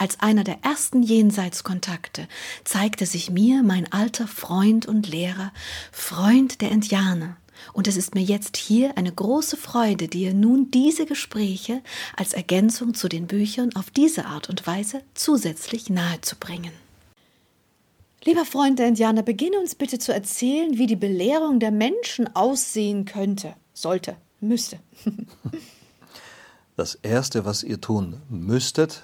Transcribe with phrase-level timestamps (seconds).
[0.00, 2.26] Als einer der ersten Jenseitskontakte
[2.64, 5.52] zeigte sich mir mein alter Freund und Lehrer,
[5.92, 7.36] Freund der Indianer,
[7.74, 11.82] und es ist mir jetzt hier eine große Freude, dir nun diese Gespräche
[12.16, 16.72] als Ergänzung zu den Büchern auf diese Art und Weise zusätzlich nahezubringen.
[18.24, 23.04] Lieber Freund der Indianer, beginne uns bitte zu erzählen, wie die Belehrung der Menschen aussehen
[23.04, 24.78] könnte, sollte, müsste.
[26.76, 29.02] Das Erste, was ihr tun müsstet,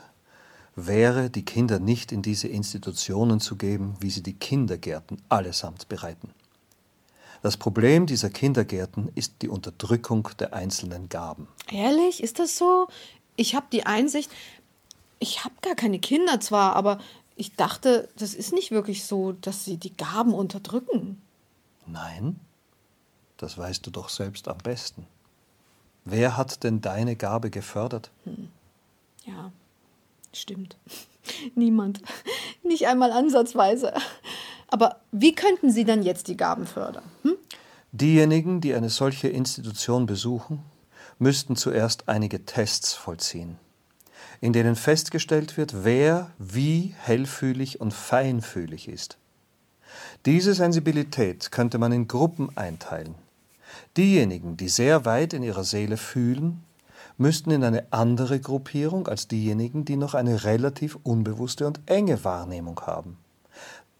[0.76, 6.30] wäre, die Kinder nicht in diese Institutionen zu geben, wie sie die Kindergärten allesamt bereiten.
[7.42, 11.48] Das Problem dieser Kindergärten ist die Unterdrückung der einzelnen Gaben.
[11.70, 12.88] Ehrlich, ist das so?
[13.36, 14.30] Ich habe die Einsicht,
[15.18, 16.98] ich habe gar keine Kinder zwar, aber
[17.36, 21.20] ich dachte, das ist nicht wirklich so, dass sie die Gaben unterdrücken.
[21.86, 22.40] Nein,
[23.36, 25.06] das weißt du doch selbst am besten.
[26.04, 28.10] Wer hat denn deine Gabe gefördert?
[28.24, 28.48] Hm.
[29.24, 29.52] Ja,
[30.40, 30.76] stimmt.
[31.54, 32.00] Niemand.
[32.62, 33.92] Nicht einmal ansatzweise.
[34.68, 37.04] Aber wie könnten Sie dann jetzt die Gaben fördern?
[37.22, 37.36] Hm?
[37.92, 40.62] Diejenigen, die eine solche Institution besuchen,
[41.18, 43.58] müssten zuerst einige Tests vollziehen,
[44.40, 49.16] in denen festgestellt wird, wer wie hellfühlig und feinfühlig ist.
[50.26, 53.14] Diese Sensibilität könnte man in Gruppen einteilen.
[53.96, 56.64] Diejenigen, die sehr weit in ihrer Seele fühlen,
[57.18, 62.80] müssten in eine andere Gruppierung als diejenigen, die noch eine relativ unbewusste und enge Wahrnehmung
[62.80, 63.18] haben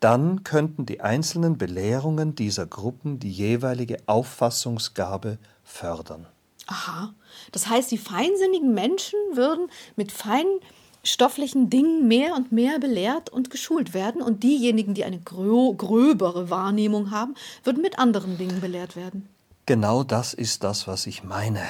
[0.00, 6.26] dann könnten die einzelnen Belehrungen dieser Gruppen die jeweilige Auffassungsgabe fördern.
[6.66, 7.15] Aha,
[7.53, 13.94] das heißt, die feinsinnigen Menschen würden mit feinstofflichen Dingen mehr und mehr belehrt und geschult
[13.94, 19.28] werden und diejenigen, die eine grö gröbere Wahrnehmung haben, würden mit anderen Dingen belehrt werden.
[19.65, 21.62] Genau das ist das, was ich meine.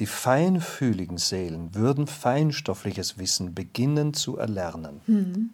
[0.00, 5.00] Die feinfühligen Seelen würden feinstoffliches Wissen beginnen zu erlernen.
[5.06, 5.50] Mhm.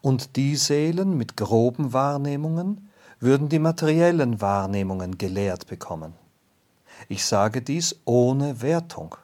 [0.00, 2.88] Und die Seelen mit groben Wahrnehmungen
[3.18, 6.14] würden die materiellen Wahrnehmungen gelehrt bekommen.
[7.08, 9.16] Ich sage dies ohne Wertung.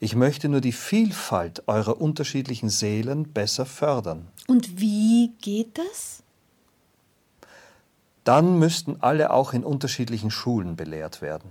[0.00, 4.28] Ich möchte nur die Vielfalt eurer unterschiedlichen Seelen besser fördern.
[4.48, 6.22] Und wie geht das?
[8.24, 11.50] Dann müssten alle auch in unterschiedlichen Schulen belehrt werden.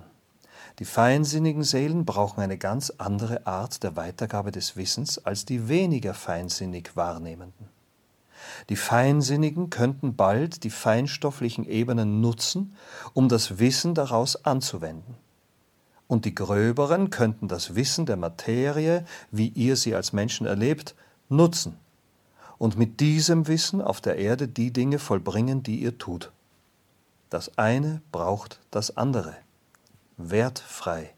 [0.80, 6.14] Die feinsinnigen Seelen brauchen eine ganz andere Art der Weitergabe des Wissens als die weniger
[6.14, 7.70] feinsinnig Wahrnehmenden.
[8.70, 12.76] Die Feinsinnigen könnten bald die feinstofflichen Ebenen nutzen,
[13.14, 15.16] um das Wissen daraus anzuwenden.
[16.08, 20.96] Und die Gröberen könnten das Wissen der Materie, wie ihr sie als Menschen erlebt,
[21.30, 21.78] nutzen
[22.58, 26.32] und mit diesem Wissen auf der Erde die Dinge vollbringen, die ihr tut.
[27.30, 29.36] Das eine braucht das andere.
[30.30, 31.14] Wertfrei.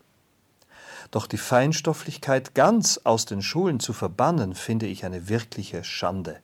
[1.12, 6.40] Doch die Feinstofflichkeit ganz aus den Schulen zu verbannen, finde ich eine wirkliche Schande.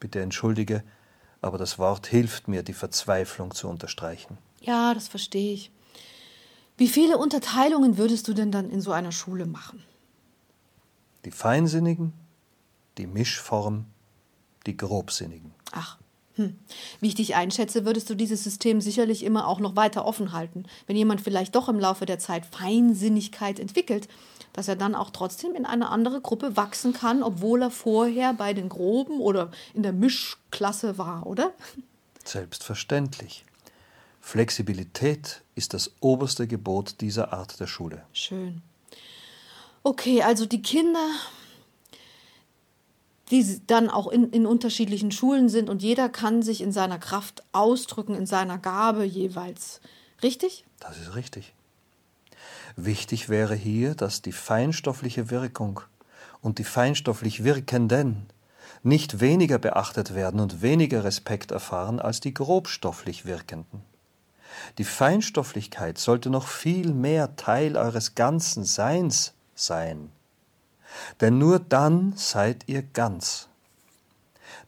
[0.00, 0.82] Bitte entschuldige,
[1.40, 4.38] aber das Wort hilft mir, die Verzweiflung zu unterstreichen.
[4.60, 5.70] Ja, das verstehe ich.
[6.76, 9.82] Wie viele Unterteilungen würdest du denn dann in so einer Schule machen?
[11.24, 12.12] Die Feinsinnigen,
[12.98, 13.86] die Mischform,
[14.66, 15.52] die Grobsinnigen.
[15.72, 15.98] Ach,
[16.38, 16.56] hm.
[17.00, 20.64] Wie ich dich einschätze, würdest du dieses System sicherlich immer auch noch weiter offen halten.
[20.86, 24.08] Wenn jemand vielleicht doch im Laufe der Zeit Feinsinnigkeit entwickelt,
[24.52, 28.54] dass er dann auch trotzdem in eine andere Gruppe wachsen kann, obwohl er vorher bei
[28.54, 31.52] den Groben oder in der Mischklasse war, oder?
[32.24, 33.44] Selbstverständlich.
[34.20, 38.04] Flexibilität ist das oberste Gebot dieser Art der Schule.
[38.12, 38.62] Schön.
[39.82, 41.08] Okay, also die Kinder
[43.30, 47.42] die dann auch in, in unterschiedlichen Schulen sind und jeder kann sich in seiner Kraft
[47.52, 49.80] ausdrücken, in seiner Gabe jeweils.
[50.22, 50.64] Richtig?
[50.80, 51.54] Das ist richtig.
[52.76, 55.80] Wichtig wäre hier, dass die feinstoffliche Wirkung
[56.40, 58.26] und die feinstofflich Wirkenden
[58.82, 63.82] nicht weniger beachtet werden und weniger Respekt erfahren als die grobstofflich Wirkenden.
[64.78, 70.10] Die Feinstofflichkeit sollte noch viel mehr Teil eures ganzen Seins sein
[71.20, 73.48] denn nur dann seid ihr ganz.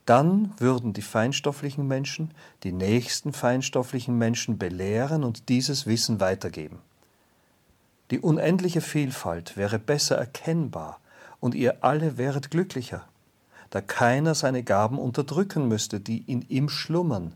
[0.05, 2.31] Dann würden die feinstofflichen Menschen
[2.63, 6.79] die nächsten feinstofflichen Menschen belehren und dieses Wissen weitergeben.
[8.09, 10.99] Die unendliche Vielfalt wäre besser erkennbar
[11.39, 13.07] und ihr alle wäret glücklicher,
[13.69, 17.33] da keiner seine Gaben unterdrücken müsste, die in ihm schlummern,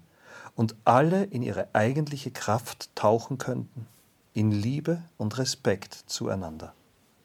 [0.55, 3.87] und alle in ihre eigentliche Kraft tauchen könnten,
[4.33, 6.73] in Liebe und Respekt zueinander.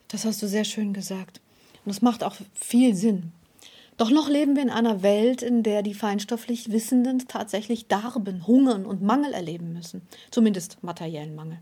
[0.09, 1.41] Das hast du sehr schön gesagt.
[1.85, 3.33] Und das macht auch viel Sinn.
[3.97, 8.87] Doch noch leben wir in einer Welt, in der die feinstofflich Wissenden tatsächlich Darben, Hungern
[8.87, 10.03] und Mangel erleben müssen.
[10.31, 11.59] Zumindest materiellen Mangel.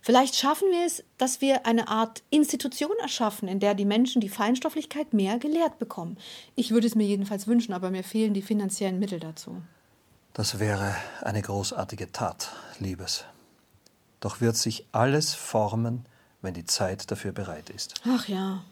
[0.00, 4.28] Vielleicht schaffen wir es, dass wir eine Art Institution erschaffen, in der die Menschen die
[4.28, 6.16] Feinstofflichkeit mehr gelehrt bekommen.
[6.54, 9.60] Ich würde es mir jedenfalls wünschen, aber mir fehlen die finanziellen Mittel dazu.
[10.32, 13.24] Das wäre eine großartige Tat, Liebes.
[14.20, 16.06] Doch wird sich alles formen,
[16.40, 17.94] wenn die Zeit dafür bereit ist.
[18.06, 18.62] Ach ja.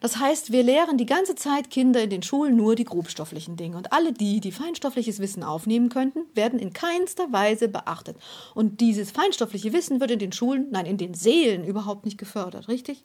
[0.00, 3.76] Das heißt, wir lehren die ganze Zeit Kinder in den Schulen nur die grobstofflichen Dinge.
[3.76, 8.16] Und alle die, die feinstoffliches Wissen aufnehmen könnten, werden in keinster Weise beachtet.
[8.54, 12.68] Und dieses feinstoffliche Wissen wird in den Schulen, nein, in den Seelen überhaupt nicht gefördert,
[12.68, 13.04] richtig?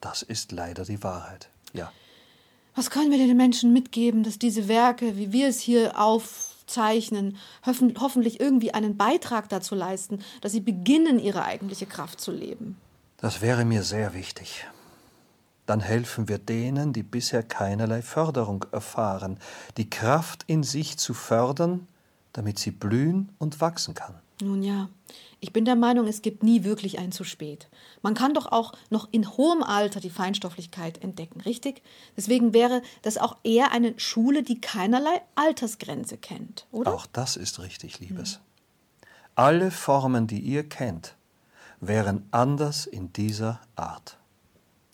[0.00, 1.92] Das ist leider die Wahrheit, ja.
[2.76, 7.36] Was können wir den Menschen mitgeben, dass diese Werke, wie wir es hier aufzeichnen,
[7.66, 12.78] hoffentlich irgendwie einen Beitrag dazu leisten, dass sie beginnen, ihre eigentliche Kraft zu leben?
[13.16, 14.64] Das wäre mir sehr wichtig
[15.70, 19.38] dann helfen wir denen, die bisher keinerlei Förderung erfahren,
[19.76, 21.86] die Kraft in sich zu fördern,
[22.32, 24.16] damit sie blühen und wachsen kann.
[24.40, 24.88] Nun ja,
[25.38, 27.68] ich bin der Meinung, es gibt nie wirklich ein zu spät.
[28.02, 31.82] Man kann doch auch noch in hohem Alter die Feinstofflichkeit entdecken, richtig?
[32.16, 36.92] Deswegen wäre das auch eher eine Schule, die keinerlei Altersgrenze kennt, oder?
[36.92, 38.34] Auch das ist richtig, Liebes.
[38.34, 38.40] Hm.
[39.36, 41.14] Alle Formen, die ihr kennt,
[41.78, 44.19] wären anders in dieser Art.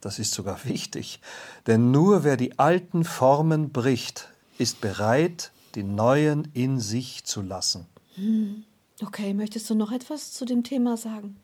[0.00, 1.20] Das ist sogar wichtig,
[1.66, 4.28] denn nur wer die alten Formen bricht,
[4.58, 7.86] ist bereit, die neuen in sich zu lassen.
[8.14, 8.64] Hm.
[9.02, 11.36] Okay, möchtest du noch etwas zu dem Thema sagen?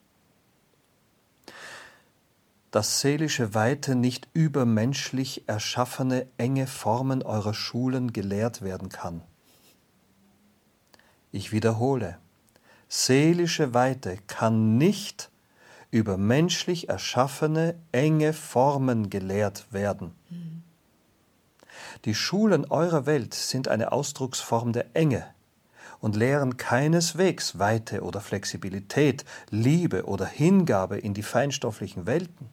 [2.70, 9.22] Dass seelische Weite nicht übermenschlich erschaffene enge Formen eurer Schulen gelehrt werden kann.
[11.30, 12.18] Ich wiederhole,
[12.88, 15.31] seelische Weite kann nicht
[15.92, 20.12] über menschlich erschaffene enge Formen gelehrt werden.
[22.04, 25.26] Die Schulen eurer Welt sind eine Ausdrucksform der Enge
[26.00, 32.48] und lehren keineswegs Weite oder Flexibilität, Liebe oder Hingabe in die feinstofflichen Welten.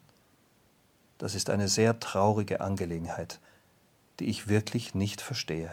[1.18, 3.40] Das ist eine sehr traurige Angelegenheit,
[4.20, 5.72] die ich wirklich nicht verstehe.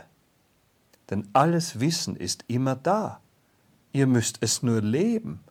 [1.09, 3.19] Denn alles Wissen ist immer da.
[3.91, 5.41] Ihr müsst es nur leben.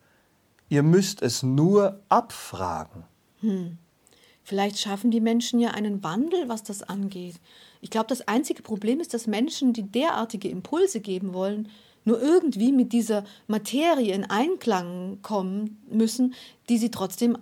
[0.69, 3.05] Ihr müsst es nur abfragen.
[3.41, 3.79] Hm.
[4.43, 7.37] Vielleicht schaffen die Menschen ja einen Wandel, was das angeht.
[7.81, 11.69] Ich glaube, das einzige Problem ist, dass Menschen, die derartige Impulse geben wollen,
[12.05, 16.35] nur irgendwie mit dieser Materie in Einklang kommen müssen,
[16.69, 17.37] die sie trotzdem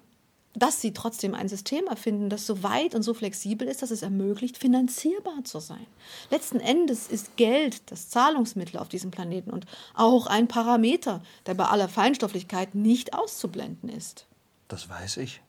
[0.54, 4.02] dass sie trotzdem ein System erfinden, das so weit und so flexibel ist, dass es
[4.02, 5.86] ermöglicht, finanzierbar zu sein.
[6.30, 11.64] Letzten Endes ist Geld das Zahlungsmittel auf diesem Planeten und auch ein Parameter, der bei
[11.64, 14.26] aller Feinstofflichkeit nicht auszublenden ist.
[14.68, 15.42] Das weiß ich.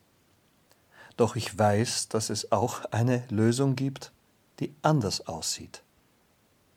[1.18, 4.12] Doch ich weiß, dass es auch eine Lösung gibt,
[4.60, 5.82] die anders aussieht.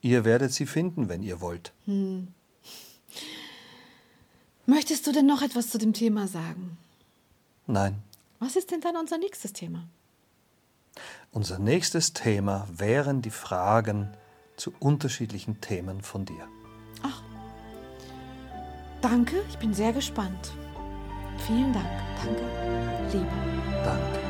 [0.00, 1.72] Ihr werdet sie finden, wenn ihr wollt.
[1.86, 2.28] Hm.
[4.66, 6.76] Möchtest du denn noch etwas zu dem Thema sagen?
[7.66, 8.02] Nein.
[8.38, 9.88] Was ist denn dann unser nächstes Thema?
[11.30, 14.16] Unser nächstes Thema wären die Fragen
[14.56, 16.48] zu unterschiedlichen Themen von dir.
[17.02, 17.22] Ach,
[19.00, 20.52] danke, ich bin sehr gespannt.
[21.46, 21.86] Vielen Dank,
[22.22, 22.42] danke,
[23.12, 23.84] Liebe.
[23.84, 24.27] Danke.